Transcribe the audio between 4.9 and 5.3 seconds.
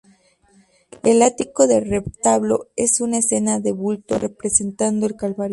el